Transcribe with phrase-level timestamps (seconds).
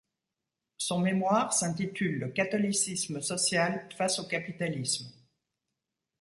[0.79, 5.05] Son mémoire s’intitule Le catholicisme social face au capitalisme.